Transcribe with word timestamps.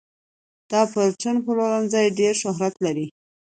دا 0.71 0.81
پرچون 0.93 1.35
پلورنځی 1.45 2.05
ډېر 2.19 2.33
شهرت 2.43 2.75
لري. 2.85 3.07